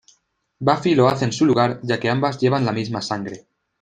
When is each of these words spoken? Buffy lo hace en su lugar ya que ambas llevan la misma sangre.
Buffy 0.57 0.95
lo 0.95 1.07
hace 1.07 1.25
en 1.25 1.31
su 1.31 1.45
lugar 1.45 1.79
ya 1.83 1.99
que 1.99 2.09
ambas 2.09 2.39
llevan 2.39 2.65
la 2.65 2.71
misma 2.71 3.03
sangre. 3.03 3.45